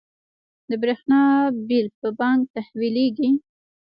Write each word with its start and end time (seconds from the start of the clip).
د 0.69 0.71
بریښنا 0.81 1.21
بیل 1.67 1.87
په 1.99 2.07
بانک 2.19 2.41
تحویلیږي؟ 2.55 3.29